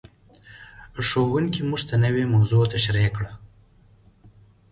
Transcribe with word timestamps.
ښوونکی 1.07 1.61
موږ 1.69 1.81
ته 1.89 1.95
نوې 2.05 2.23
موضوع 2.33 2.63
تشریح 2.73 3.07
کړه. 3.15 3.31